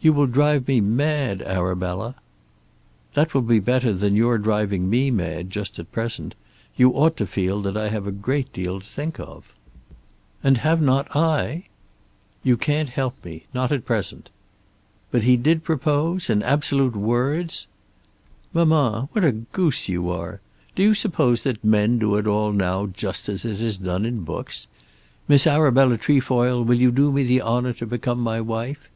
"You 0.00 0.12
will 0.12 0.28
drive 0.28 0.68
me 0.68 0.80
mad, 0.80 1.42
Arabella." 1.42 2.14
"That 3.14 3.34
will 3.34 3.42
be 3.42 3.58
better 3.58 3.92
than 3.92 4.14
your 4.14 4.38
driving 4.38 4.88
me 4.88 5.10
mad 5.10 5.50
just 5.50 5.80
at 5.80 5.90
present. 5.90 6.36
You 6.76 6.90
ought 6.92 7.16
to 7.16 7.26
feel 7.26 7.60
that 7.62 7.76
I 7.76 7.88
have 7.88 8.06
a 8.06 8.12
great 8.12 8.52
deal 8.52 8.78
to 8.78 8.86
think 8.86 9.18
of." 9.18 9.52
"And 10.44 10.58
have 10.58 10.80
not 10.80 11.16
I?" 11.16 11.64
"You 12.44 12.56
can't 12.56 12.90
help 12.90 13.24
me; 13.24 13.46
not 13.52 13.72
at 13.72 13.84
present." 13.84 14.30
"But 15.10 15.24
he 15.24 15.36
did 15.36 15.64
propose, 15.64 16.30
in 16.30 16.40
absolute 16.44 16.94
words?" 16.94 17.66
"Mamma, 18.52 19.08
what 19.10 19.24
a 19.24 19.32
goose 19.32 19.88
you 19.88 20.08
are! 20.08 20.40
Do 20.76 20.84
you 20.84 20.94
suppose 20.94 21.42
that 21.42 21.64
men 21.64 21.98
do 21.98 22.14
it 22.14 22.28
all 22.28 22.52
now 22.52 22.86
just 22.86 23.28
as 23.28 23.44
it 23.44 23.60
is 23.60 23.78
done 23.78 24.06
in 24.06 24.20
books? 24.22 24.68
'Miss 25.26 25.48
Arabella 25.48 25.98
Trefoil, 25.98 26.62
will 26.62 26.78
you 26.78 26.92
do 26.92 27.10
me 27.10 27.24
the 27.24 27.42
honour 27.42 27.72
to 27.72 27.86
become 27.86 28.20
my 28.20 28.40
wife?' 28.40 28.88